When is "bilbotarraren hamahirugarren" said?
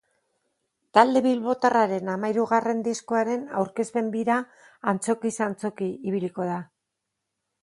1.25-2.81